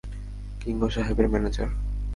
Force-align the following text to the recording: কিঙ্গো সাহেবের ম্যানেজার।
কিঙ্গো 0.61 0.87
সাহেবের 0.89 1.27
ম্যানেজার। 1.29 1.69